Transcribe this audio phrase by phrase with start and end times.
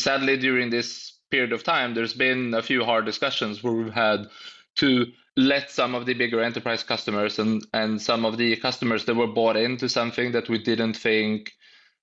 [0.00, 4.26] sadly, during this period of time, there's been a few hard discussions where we've had
[4.76, 9.14] to let some of the bigger enterprise customers and, and some of the customers that
[9.14, 11.52] were bought into something that we didn't think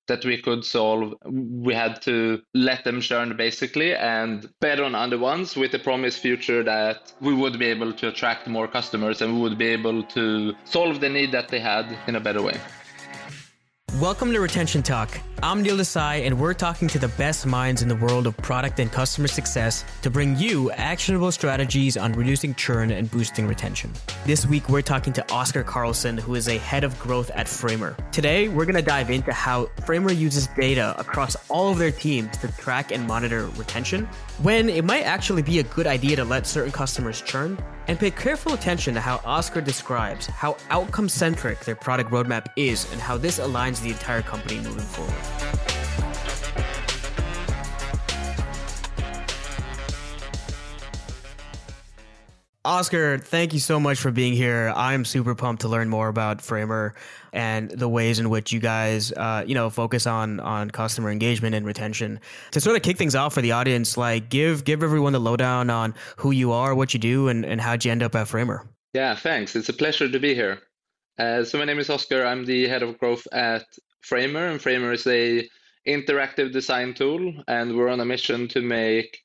[0.08, 5.18] that we could solve, we had to let them churn basically and bet on other
[5.18, 9.34] ones with the promised future that we would be able to attract more customers and
[9.34, 12.60] we would be able to solve the need that they had in a better way.
[14.00, 15.20] Welcome to Retention Talk.
[15.44, 18.80] I'm Neil Desai, and we're talking to the best minds in the world of product
[18.80, 23.92] and customer success to bring you actionable strategies on reducing churn and boosting retention.
[24.26, 27.96] This week, we're talking to Oscar Carlson, who is a head of growth at Framer.
[28.12, 32.36] Today, we're going to dive into how Framer uses data across all of their teams
[32.40, 34.06] to track and monitor retention,
[34.42, 38.12] when it might actually be a good idea to let certain customers churn, and pay
[38.12, 43.18] careful attention to how Oscar describes how outcome centric their product roadmap is and how
[43.18, 45.73] this aligns the entire company moving forward.
[52.66, 54.72] Oscar, thank you so much for being here.
[54.74, 56.96] I'm super pumped to learn more about Framer
[57.34, 61.56] and the ways in which you guys, uh, you know, focus on on customer engagement
[61.56, 62.22] and retention.
[62.52, 65.70] To sort of kick things off for the audience, like give give everyone the lowdown
[65.70, 68.66] on who you are, what you do, and and how'd you end up at Framer.
[68.94, 69.58] Yeah, thanks.
[69.58, 70.60] It's a pleasure to be here.
[71.20, 72.26] Uh, so my name is Oscar.
[72.26, 73.66] I'm the head of growth at
[74.04, 75.50] Framer, and Framer is a
[75.86, 79.20] interactive design tool, and we're on a mission to make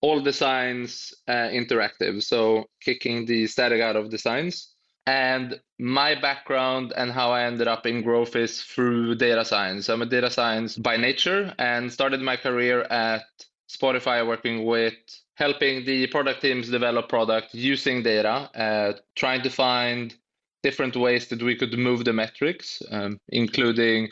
[0.00, 2.22] all designs uh, interactive.
[2.22, 4.74] So kicking the static out of designs.
[5.06, 9.88] And my background and how I ended up in growth is through data science.
[9.88, 13.24] I'm a data science by nature and started my career at
[13.70, 14.94] Spotify working with
[15.34, 20.14] helping the product teams develop product using data, uh, trying to find
[20.62, 24.08] different ways that we could move the metrics, um, including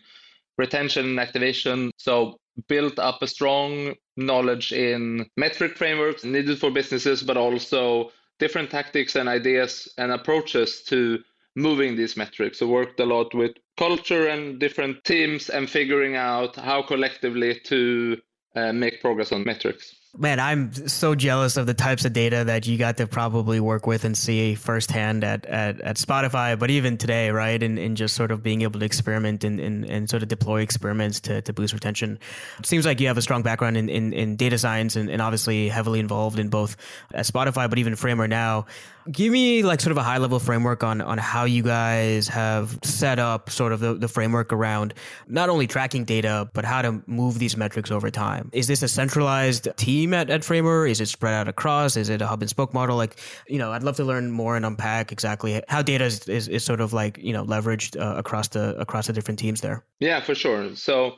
[0.56, 1.90] retention and activation.
[1.98, 8.70] So built up a strong knowledge in metric frameworks needed for businesses, but also different
[8.70, 11.18] tactics and ideas and approaches to
[11.54, 12.58] moving these metrics.
[12.58, 18.18] So worked a lot with culture and different teams and figuring out how collectively to
[18.54, 19.94] uh, make progress on metrics.
[20.18, 23.86] Man, I'm so jealous of the types of data that you got to probably work
[23.86, 27.62] with and see firsthand at, at, at Spotify, but even today, right?
[27.62, 30.62] And, and just sort of being able to experiment and, and, and sort of deploy
[30.62, 32.18] experiments to, to boost retention.
[32.58, 35.20] It seems like you have a strong background in, in, in data science and, and
[35.20, 36.78] obviously heavily involved in both
[37.12, 38.64] at Spotify, but even Framer now.
[39.08, 42.76] Give me like sort of a high level framework on on how you guys have
[42.82, 44.94] set up sort of the, the framework around
[45.28, 48.50] not only tracking data, but how to move these metrics over time.
[48.52, 50.86] Is this a centralized team at, at Framer?
[50.86, 51.96] Is it spread out across?
[51.96, 52.96] Is it a hub and spoke model?
[52.96, 53.16] Like,
[53.48, 56.64] you know, I'd love to learn more and unpack exactly how data is, is, is
[56.64, 59.84] sort of like, you know, leveraged uh, across the across the different teams there.
[60.00, 60.74] Yeah, for sure.
[60.76, 61.16] So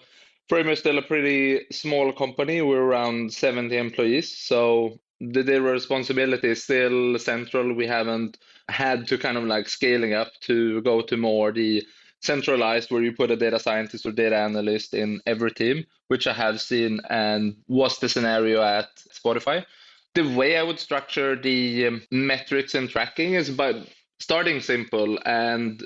[0.49, 2.62] Framer is still a pretty small company.
[2.62, 4.37] We're around 70 employees.
[4.37, 7.75] So the data responsibility is still central.
[7.75, 8.38] We haven't
[8.69, 11.84] had to kind of like scaling up to go to more the
[12.21, 16.33] centralized where you put a data scientist or data analyst in every team, which I
[16.33, 19.65] have seen and was the scenario at Spotify.
[20.15, 23.84] The way I would structure the um, metrics and tracking is by
[24.19, 25.83] starting simple and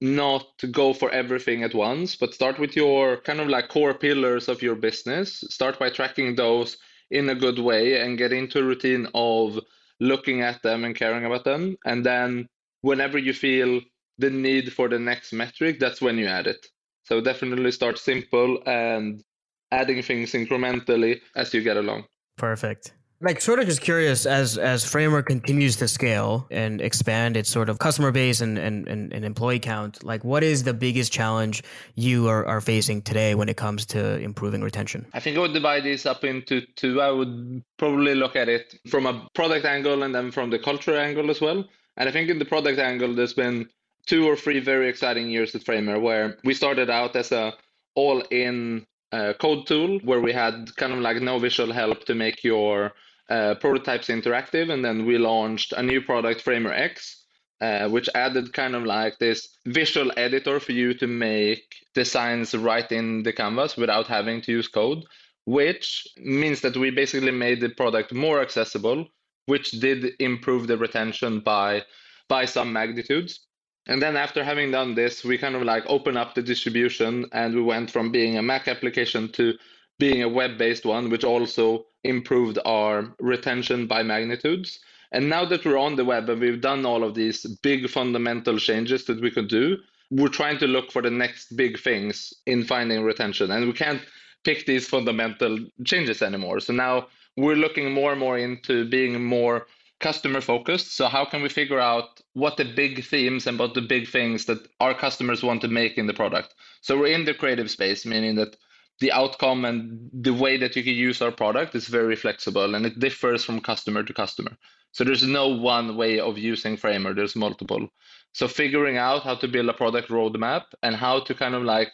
[0.00, 4.48] not go for everything at once, but start with your kind of like core pillars
[4.48, 5.44] of your business.
[5.48, 6.76] Start by tracking those
[7.10, 9.60] in a good way and get into a routine of
[10.00, 11.76] looking at them and caring about them.
[11.86, 12.48] And then
[12.82, 13.80] whenever you feel
[14.18, 16.66] the need for the next metric, that's when you add it.
[17.04, 19.22] So definitely start simple and
[19.70, 22.04] adding things incrementally as you get along.
[22.36, 22.92] Perfect.
[23.22, 27.70] Like sort of just curious as as Framer continues to scale and expand its sort
[27.70, 31.62] of customer base and, and, and, and employee count, like what is the biggest challenge
[31.94, 35.06] you are, are facing today when it comes to improving retention?
[35.14, 37.00] I think I would divide this up into two.
[37.00, 40.96] I would probably look at it from a product angle and then from the culture
[40.96, 41.64] angle as well.
[41.96, 43.66] And I think in the product angle, there's been
[44.06, 47.54] two or three very exciting years at Framer where we started out as a
[47.94, 52.44] all-in uh, code tool where we had kind of like no visual help to make
[52.44, 52.92] your
[53.28, 57.24] uh, prototypes interactive, and then we launched a new product, Framer X,
[57.60, 61.64] uh, which added kind of like this visual editor for you to make
[61.94, 65.04] designs right in the canvas without having to use code,
[65.44, 69.06] which means that we basically made the product more accessible,
[69.46, 71.82] which did improve the retention by
[72.28, 73.45] by some magnitudes.
[73.86, 77.54] And then after having done this, we kind of like open up the distribution and
[77.54, 79.54] we went from being a Mac application to
[79.98, 84.80] being a web-based one, which also improved our retention by magnitudes.
[85.12, 88.58] And now that we're on the web and we've done all of these big fundamental
[88.58, 89.78] changes that we could do,
[90.10, 93.50] we're trying to look for the next big things in finding retention.
[93.50, 94.02] And we can't
[94.44, 96.60] pick these fundamental changes anymore.
[96.60, 99.66] So now we're looking more and more into being more
[100.00, 100.96] customer focused.
[100.96, 104.44] So how can we figure out what the big themes and what the big things
[104.46, 106.54] that our customers want to make in the product?
[106.82, 108.56] So we're in the creative space, meaning that
[109.00, 112.86] the outcome and the way that you can use our product is very flexible and
[112.86, 114.56] it differs from customer to customer.
[114.92, 117.88] So there's no one way of using Framer, there's multiple.
[118.32, 121.90] So figuring out how to build a product roadmap and how to kind of like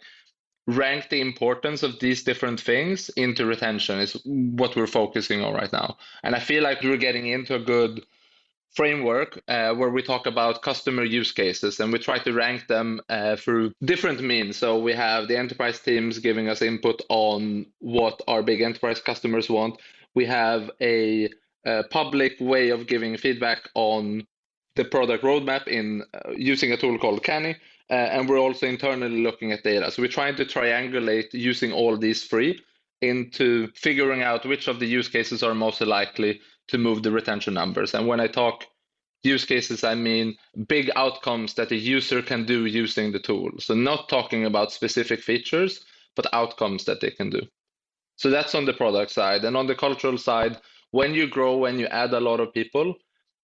[0.67, 5.73] rank the importance of these different things into retention is what we're focusing on right
[5.73, 5.97] now.
[6.23, 8.05] And I feel like we're getting into a good
[8.73, 13.01] framework uh, where we talk about customer use cases and we try to rank them
[13.09, 14.57] uh, through different means.
[14.57, 19.51] So we have the enterprise teams giving us input on what our big enterprise customers
[19.51, 19.79] want.
[20.15, 21.29] We have a,
[21.67, 24.27] a public way of giving feedback on
[24.77, 27.57] the product roadmap in uh, using a tool called Canny.
[27.93, 29.91] Uh, and we're also internally looking at data.
[29.91, 32.59] So we're trying to triangulate using all these three
[33.03, 37.53] into figuring out which of the use cases are most likely to move the retention
[37.53, 37.93] numbers.
[37.93, 38.65] And when I talk
[39.23, 40.37] use cases, I mean
[40.69, 43.51] big outcomes that a user can do using the tool.
[43.59, 45.85] So not talking about specific features,
[46.17, 47.43] but outcomes that they can do.
[48.17, 49.45] So that's on the product side.
[49.45, 50.57] And on the cultural side,
[50.93, 52.95] when you grow, when you add a lot of people,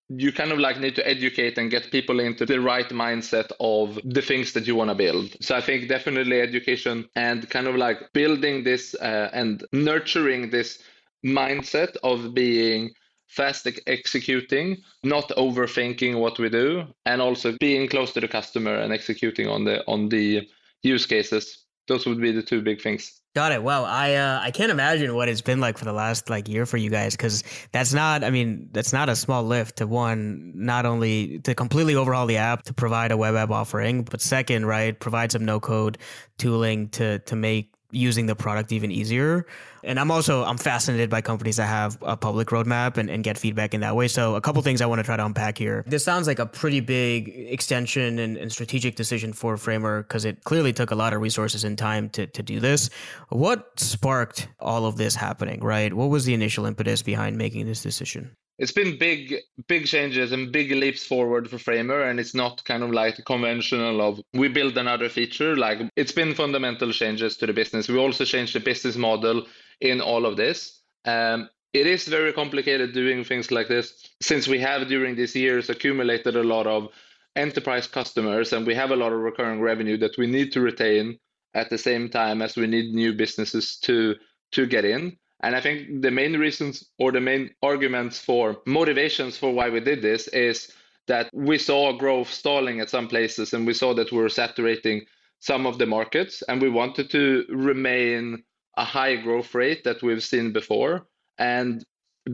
[0.09, 3.99] you kind of like need to educate and get people into the right mindset of
[4.05, 5.37] the things that you want to build.
[5.41, 10.79] So I think definitely education and kind of like building this uh, and nurturing this
[11.25, 12.91] mindset of being
[13.29, 18.93] fast executing, not overthinking what we do, and also being close to the customer and
[18.93, 20.49] executing on the on the
[20.83, 21.65] use cases.
[21.87, 23.18] Those would be the two big things.
[23.35, 23.63] Got it.
[23.63, 23.85] Wow.
[23.85, 26.77] I uh, I can't imagine what it's been like for the last like year for
[26.77, 28.25] you guys because that's not.
[28.25, 32.39] I mean, that's not a small lift to one, not only to completely overhaul the
[32.39, 35.99] app to provide a web app offering, but second, right, provide some no code
[36.39, 39.47] tooling to to make using the product even easier.
[39.83, 43.39] And I'm also I'm fascinated by companies that have a public roadmap and, and get
[43.39, 44.09] feedback in that way.
[44.09, 45.85] So a couple things I want to try to unpack here.
[45.87, 50.45] This sounds like a pretty big extension and, and strategic decision for Framer because it
[50.45, 52.91] clearly took a lot of resources and time to, to do this.
[53.31, 55.93] What sparked all of this happening, right?
[55.93, 58.37] What was the initial impetus behind making this decision?
[58.59, 59.37] It's been big
[59.69, 63.23] big changes and big leaps forward for framer and it's not kind of like the
[63.23, 65.57] conventional of we build another feature.
[65.57, 67.89] Like it's been fundamental changes to the business.
[67.89, 69.47] We also changed the business model
[69.81, 70.81] in all of this.
[71.05, 75.71] Um, it is very complicated doing things like this since we have during these years
[75.71, 76.89] accumulated a lot of
[77.37, 81.17] enterprise customers and we have a lot of recurring revenue that we need to retain
[81.55, 84.17] at the same time as we need new businesses to
[84.51, 89.37] to get in and I think the main reasons or the main arguments for motivations
[89.37, 90.73] for why we did this is
[91.07, 95.07] that we saw growth stalling at some places and we saw that we were saturating
[95.41, 98.43] some of the markets and we wanted to remain
[98.77, 101.07] a high growth rate that we've seen before
[101.39, 101.85] and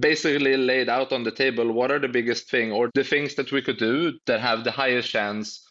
[0.01, 3.53] basically laid out on the table what are the biggest thing or the things that
[3.53, 5.65] we could do that have the highest chance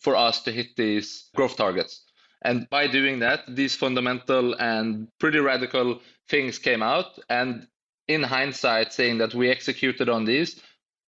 [0.00, 2.04] for us to hit these growth targets.
[2.42, 6.00] And by doing that, these fundamental and pretty radical
[6.30, 7.18] things came out.
[7.28, 7.66] And
[8.08, 10.60] in hindsight, saying that we executed on these,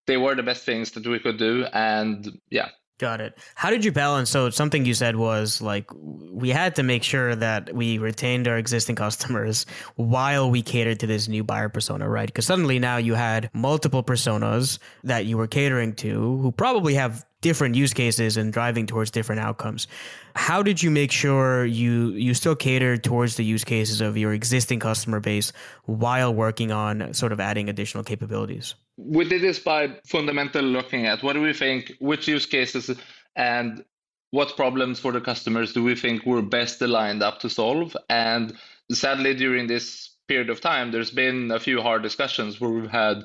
[0.06, 1.64] they were the best things that we could do.
[1.72, 2.68] And yeah.
[2.98, 3.36] Got it.
[3.56, 4.30] How did you balance?
[4.30, 8.56] So something you said was like we had to make sure that we retained our
[8.56, 9.66] existing customers
[9.96, 12.28] while we catered to this new buyer persona, right?
[12.28, 17.24] Because suddenly now you had multiple personas that you were catering to who probably have
[17.42, 19.86] different use cases and driving towards different outcomes.
[20.34, 24.32] How did you make sure you you still cater towards the use cases of your
[24.32, 25.52] existing customer base
[25.84, 28.74] while working on sort of adding additional capabilities?
[28.96, 32.90] We did this by fundamentally looking at what do we think, which use cases
[33.36, 33.84] and
[34.30, 37.94] what problems for the customers do we think we're best aligned up to solve.
[38.08, 38.54] And
[38.90, 43.24] sadly, during this period of time, there's been a few hard discussions where we've had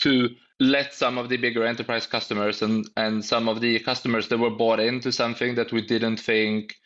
[0.00, 4.38] to let some of the bigger enterprise customers and, and some of the customers that
[4.38, 6.76] were bought into something that we didn't think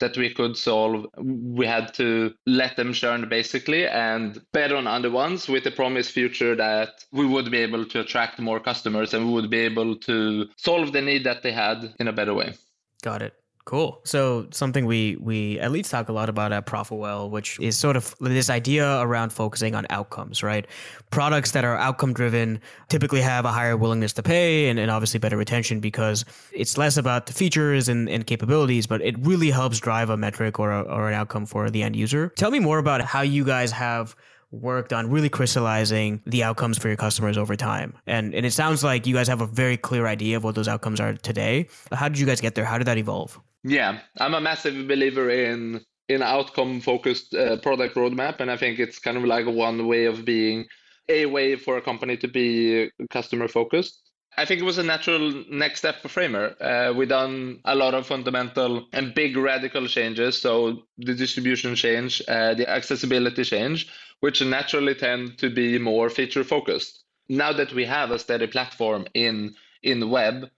[0.00, 5.10] that we could solve, we had to let them churn basically and bet on other
[5.10, 9.26] ones with the promised future that we would be able to attract more customers and
[9.26, 12.54] we would be able to solve the need that they had in a better way.
[13.02, 13.34] Got it.
[13.66, 13.98] Cool.
[14.04, 17.96] So something we we at least talk a lot about at Profitwell, which is sort
[17.96, 20.66] of this idea around focusing on outcomes, right?
[21.10, 25.18] Products that are outcome driven typically have a higher willingness to pay and, and obviously
[25.18, 29.80] better retention because it's less about the features and, and capabilities, but it really helps
[29.80, 32.28] drive a metric or, a, or an outcome for the end user.
[32.36, 34.14] Tell me more about how you guys have
[34.50, 37.94] worked on really crystallizing the outcomes for your customers over time.
[38.06, 40.68] And and it sounds like you guys have a very clear idea of what those
[40.68, 41.68] outcomes are today.
[41.92, 42.66] How did you guys get there?
[42.66, 43.40] How did that evolve?
[43.64, 48.40] Yeah, I'm a massive believer in in outcome focused uh, product roadmap.
[48.40, 50.66] And I think it's kind of like one way of being
[51.08, 54.00] a way for a company to be customer focused.
[54.36, 56.54] I think it was a natural next step for Framer.
[56.60, 60.40] Uh, we done a lot of fundamental and big radical changes.
[60.40, 63.88] So the distribution change, uh, the accessibility change,
[64.20, 67.04] which naturally tend to be more feature focused.
[67.28, 70.50] Now that we have a steady platform in in web,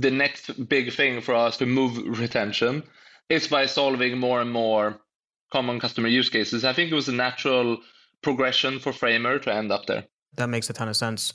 [0.00, 2.82] the next big thing for us to move retention
[3.28, 5.00] is by solving more and more
[5.52, 6.64] common customer use cases.
[6.64, 7.78] I think it was a natural
[8.22, 10.04] progression for Framer to end up there.
[10.36, 11.34] That makes a ton of sense.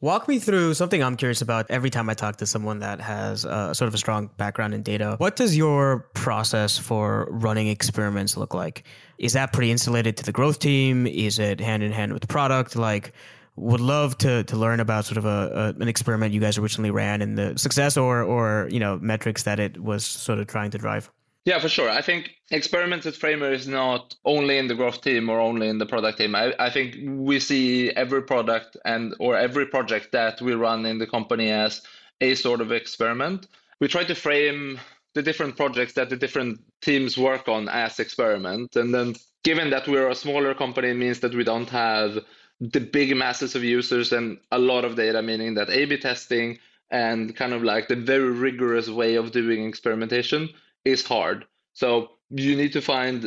[0.00, 3.44] Walk me through something I'm curious about every time I talk to someone that has
[3.44, 5.16] a, sort of a strong background in data.
[5.18, 8.84] What does your process for running experiments look like?
[9.18, 11.08] Is that pretty insulated to the growth team?
[11.08, 12.76] Is it hand in hand with product?
[12.76, 13.12] Like,
[13.58, 16.90] would love to to learn about sort of a, a, an experiment you guys originally
[16.90, 20.70] ran and the success or or you know metrics that it was sort of trying
[20.70, 21.10] to drive.
[21.44, 21.88] Yeah, for sure.
[21.88, 25.78] I think experiments at Framer is not only in the growth team or only in
[25.78, 26.34] the product team.
[26.34, 30.98] I, I think we see every product and or every project that we run in
[30.98, 31.80] the company as
[32.20, 33.46] a sort of experiment.
[33.80, 34.78] We try to frame
[35.14, 38.76] the different projects that the different teams work on as experiment.
[38.76, 42.18] And then given that we're a smaller company, it means that we don't have
[42.60, 46.58] the big masses of users and a lot of data, meaning that A B testing
[46.90, 50.48] and kind of like the very rigorous way of doing experimentation
[50.84, 51.44] is hard.
[51.74, 53.26] So you need to find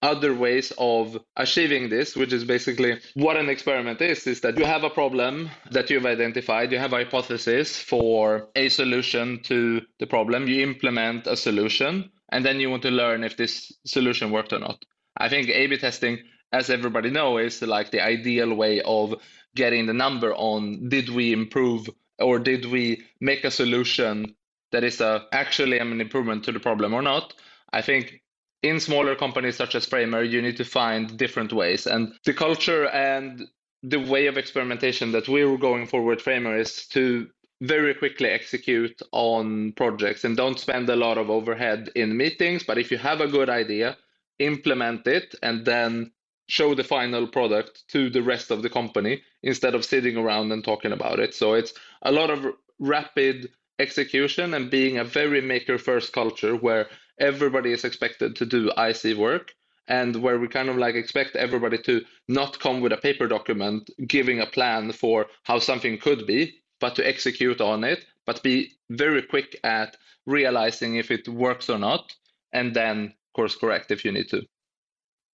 [0.00, 4.64] other ways of achieving this, which is basically what an experiment is, is that you
[4.64, 10.06] have a problem that you've identified, you have a hypothesis for a solution to the
[10.06, 14.52] problem, you implement a solution, and then you want to learn if this solution worked
[14.52, 14.84] or not.
[15.16, 16.18] I think A-B testing,
[16.52, 19.14] as everybody knows, is like the ideal way of
[19.54, 21.88] getting the number on did we improve
[22.18, 24.34] or did we make a solution
[24.72, 27.34] that is a, actually an improvement to the problem or not.
[27.72, 28.22] I think
[28.62, 31.86] in smaller companies such as Framer, you need to find different ways.
[31.86, 33.46] And the culture and
[33.82, 37.28] the way of experimentation that we're going forward Framer is to
[37.60, 42.62] very quickly execute on projects and don't spend a lot of overhead in meetings.
[42.62, 43.96] But if you have a good idea,
[44.38, 46.12] implement it and then
[46.48, 50.64] show the final product to the rest of the company instead of sitting around and
[50.64, 51.34] talking about it.
[51.34, 52.46] So it's a lot of
[52.78, 56.88] rapid execution and being a very maker first culture where
[57.20, 59.52] everybody is expected to do IC work
[59.88, 63.90] and where we kind of like expect everybody to not come with a paper document
[64.06, 68.72] giving a plan for how something could be, but to execute on it, but be
[68.90, 72.14] very quick at realizing if it works or not,
[72.52, 74.42] and then course correct if you need to,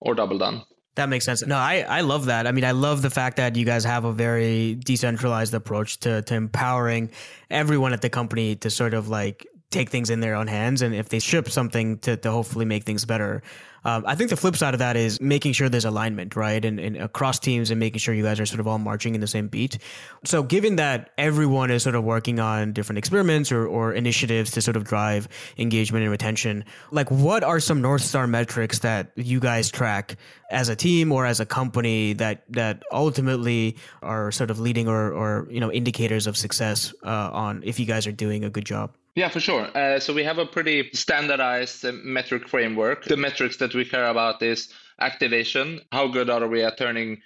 [0.01, 0.63] or double down.
[0.97, 1.45] That makes sense.
[1.45, 2.47] No, I, I love that.
[2.47, 6.23] I mean, I love the fact that you guys have a very decentralized approach to,
[6.23, 7.11] to empowering
[7.51, 10.83] everyone at the company to sort of like take things in their own hands.
[10.83, 13.43] And if they ship something to, to hopefully make things better,
[13.87, 16.65] um, I think the flip side of that is making sure there's alignment, right?
[16.65, 19.21] And, and across teams and making sure you guys are sort of all marching in
[19.21, 19.79] the same beat.
[20.25, 24.63] So, given that everyone is sort of working on different experiments or, or initiatives to
[24.63, 25.29] sort of drive
[25.59, 30.17] engagement and retention, like what are some North Star metrics that you guys track
[30.51, 35.13] as a team or as a company that that ultimately are sort of leading or,
[35.13, 38.65] or you know indicators of success uh, on if you guys are doing a good
[38.65, 38.95] job?
[39.15, 39.69] Yeah, for sure.
[39.77, 43.05] Uh, so we have a pretty standardized uh, metric framework.
[43.05, 45.81] The metrics that we care about is activation.
[45.93, 47.23] How good are we at turning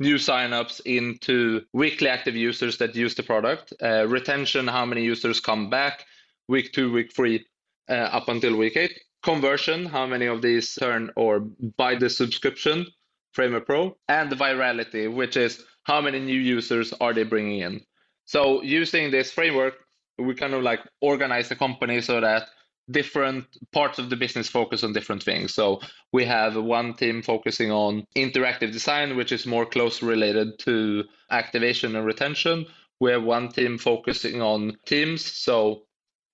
[0.00, 3.74] new signups into weekly active users that use the product?
[3.82, 6.06] Uh, retention, how many users come back
[6.48, 7.44] week two, week three,
[7.90, 8.98] uh, up until week eight?
[9.22, 12.86] Conversion, how many of these turn or buy the subscription,
[13.32, 13.96] Framer Pro?
[14.08, 17.82] And virality, which is how many new users are they bringing in?
[18.24, 19.74] So using this framework,
[20.18, 22.48] we kind of like organize the company so that
[22.90, 25.52] different parts of the business focus on different things.
[25.52, 25.80] So
[26.12, 31.96] we have one team focusing on interactive design, which is more closely related to activation
[31.96, 32.66] and retention.
[33.00, 35.24] We have one team focusing on teams.
[35.24, 35.82] So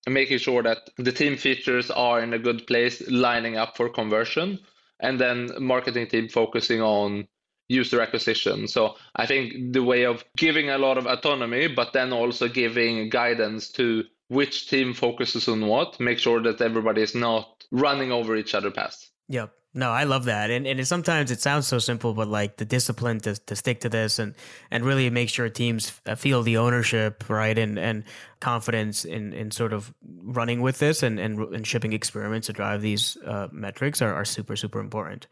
[0.07, 4.59] making sure that the team features are in a good place, lining up for conversion.
[4.99, 7.27] And then marketing team focusing on
[7.73, 8.67] user acquisition.
[8.67, 13.09] So I think the way of giving a lot of autonomy, but then also giving
[13.09, 18.35] guidance to which team focuses on what, make sure that everybody is not running over
[18.35, 19.09] each other past.
[19.29, 19.51] Yep.
[19.75, 22.65] No, I love that, and and it, sometimes it sounds so simple, but like the
[22.65, 24.35] discipline to, to stick to this and
[24.69, 28.03] and really make sure teams feel the ownership, right, and and
[28.39, 32.83] confidence in in sort of running with this and and, and shipping experiments to drive
[32.83, 35.25] these uh, metrics are, are super super important.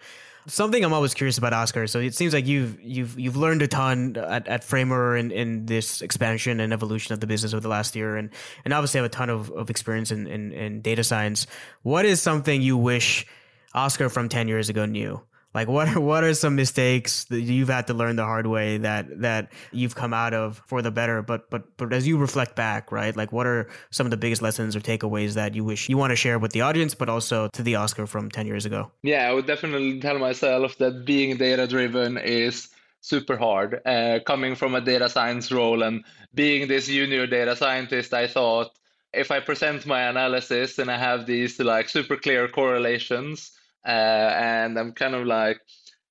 [0.48, 1.86] Something I'm always curious about, Oscar.
[1.86, 5.67] So it seems like you've you've you've learned a ton at, at Framer in, in
[5.67, 8.31] this expansion and evolution of the business over the last year, and
[8.65, 11.45] and obviously have a ton of, of experience in, in, in data science.
[11.83, 13.27] What is something you wish
[13.73, 15.21] Oscar from 10 years ago knew?
[15.53, 18.77] Like what are what are some mistakes that you've had to learn the hard way
[18.77, 21.21] that that you've come out of for the better?
[21.21, 23.15] But but but as you reflect back, right?
[23.15, 26.11] Like what are some of the biggest lessons or takeaways that you wish you want
[26.11, 28.91] to share with the audience, but also to the Oscar from ten years ago?
[29.03, 32.69] Yeah, I would definitely tell myself that being data driven is
[33.01, 33.81] super hard.
[33.85, 38.71] Uh, coming from a data science role and being this junior data scientist, I thought
[39.13, 43.51] if I present my analysis and I have these like super clear correlations
[43.85, 45.59] uh, and I'm kind of like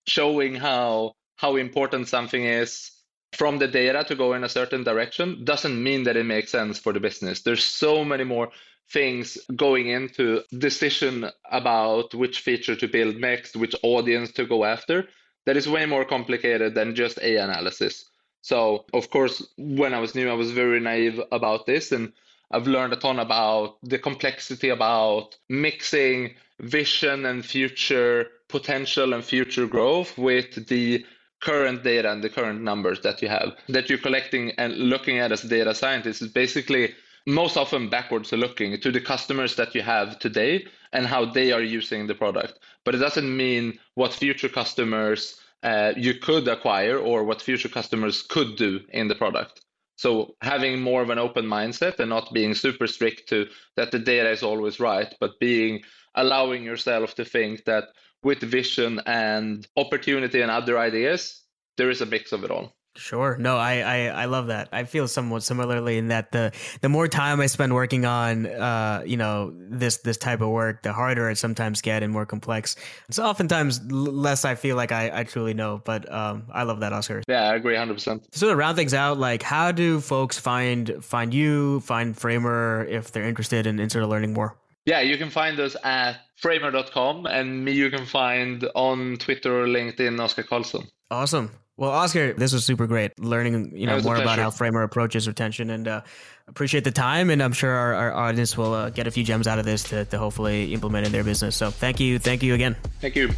[0.07, 2.91] showing how how important something is
[3.33, 6.79] from the data to go in a certain direction doesn't mean that it makes sense
[6.79, 7.43] for the business.
[7.43, 8.51] There's so many more
[8.93, 15.07] things going into decision about which feature to build next, which audience to go after.
[15.47, 18.05] That is way more complicated than just a analysis.
[18.43, 22.13] So of course, when I was new, I was very naive about this, and
[22.53, 29.67] I've learned a ton about the complexity about mixing vision and future potential and future
[29.67, 31.05] growth with the
[31.41, 35.33] current data and the current numbers that you have that you're collecting and looking at
[35.33, 36.95] as data scientists is basically
[37.27, 41.63] most often backwards looking to the customers that you have today and how they are
[41.63, 42.59] using the product.
[42.85, 48.23] But it doesn't mean what future customers uh, you could acquire or what future customers
[48.23, 49.61] could do in the product
[50.01, 53.99] so having more of an open mindset and not being super strict to that the
[53.99, 55.83] data is always right, but being
[56.15, 57.85] allowing yourself to think that
[58.23, 61.43] with vision and opportunity and other ideas,
[61.77, 62.75] there is a mix of it all.
[62.97, 63.37] Sure.
[63.39, 64.69] No, I, I, I love that.
[64.73, 69.03] I feel somewhat similarly in that the the more time I spend working on uh
[69.07, 72.75] you know this this type of work, the harder it sometimes get and more complex.
[73.11, 75.81] So oftentimes less I feel like I, I truly know.
[75.85, 77.23] But um I love that Oscar.
[77.29, 78.27] Yeah, I agree hundred percent.
[78.33, 83.13] So to round things out, like how do folks find find you, find Framer if
[83.13, 84.57] they're interested in, in sort of learning more?
[84.85, 89.67] Yeah, you can find us at framer.com and me you can find on Twitter or
[89.67, 90.89] LinkedIn Oscar Carlson.
[91.11, 91.51] Awesome.
[91.81, 93.19] Well, Oscar, this was super great.
[93.19, 96.03] Learning, you know, more about how Framer approaches retention, and uh,
[96.47, 97.31] appreciate the time.
[97.31, 99.85] And I'm sure our, our audience will uh, get a few gems out of this
[99.85, 101.57] to, to hopefully implement in their business.
[101.57, 102.77] So, thank you, thank you again.
[103.01, 103.31] Thank you.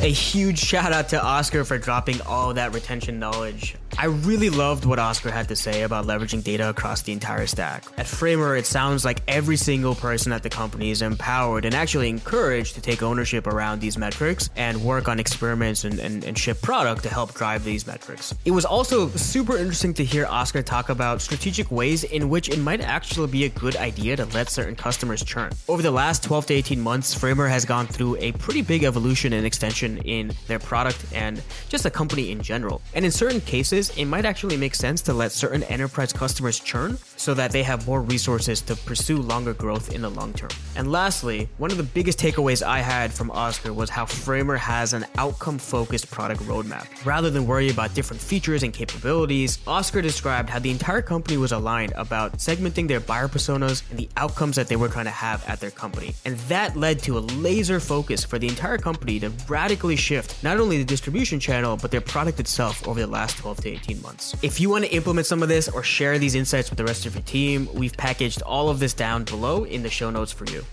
[0.00, 3.76] A huge shout out to Oscar for dropping all that retention knowledge.
[4.00, 7.84] I really loved what Oscar had to say about leveraging data across the entire stack.
[7.96, 12.08] At Framer, it sounds like every single person at the company is empowered and actually
[12.08, 16.62] encouraged to take ownership around these metrics and work on experiments and, and, and ship
[16.62, 18.32] product to help drive these metrics.
[18.44, 22.60] It was also super interesting to hear Oscar talk about strategic ways in which it
[22.60, 25.50] might actually be a good idea to let certain customers churn.
[25.66, 29.32] Over the last 12 to 18 months, Framer has gone through a pretty big evolution
[29.32, 32.80] and extension in their product and just the company in general.
[32.94, 36.98] And in certain cases, it might actually make sense to let certain enterprise customers churn
[37.16, 40.50] so that they have more resources to pursue longer growth in the long term.
[40.76, 44.92] And lastly, one of the biggest takeaways I had from Oscar was how Framer has
[44.92, 46.86] an outcome focused product roadmap.
[47.04, 51.52] Rather than worry about different features and capabilities, Oscar described how the entire company was
[51.52, 55.46] aligned about segmenting their buyer personas and the outcomes that they were trying to have
[55.48, 56.14] at their company.
[56.24, 60.58] And that led to a laser focus for the entire company to radically shift not
[60.58, 64.36] only the distribution channel, but their product itself over the last 12 to 18 months.
[64.42, 67.06] If you want to implement some of this or share these insights with the rest
[67.06, 70.44] of your team, we've packaged all of this down below in the show notes for
[70.46, 70.64] you.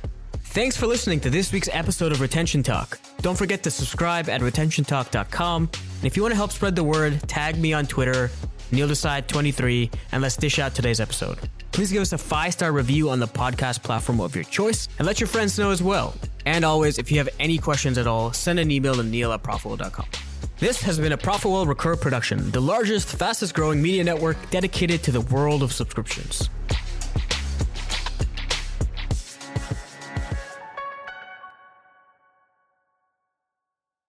[0.56, 2.98] Thanks for listening to this week's episode of Retention Talk.
[3.22, 5.70] Don't forget to subscribe at retentiontalk.com.
[5.74, 8.32] And if you want to help spread the word, tag me on Twitter,
[8.72, 11.38] NeilDesai23, and let's dish out today's episode.
[11.74, 15.06] Please give us a five star review on the podcast platform of your choice and
[15.06, 16.13] let your friends know as well.
[16.46, 19.44] And always, if you have any questions at all, send an email to neil at
[19.44, 20.06] profitwell.com.
[20.58, 25.12] This has been a Profitwell Recur production, the largest, fastest growing media network dedicated to
[25.12, 26.50] the world of subscriptions.